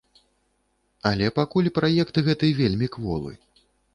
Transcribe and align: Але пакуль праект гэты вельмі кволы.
Але 1.09 1.27
пакуль 1.39 1.69
праект 1.77 2.15
гэты 2.29 2.51
вельмі 2.61 2.87
кволы. 2.95 3.31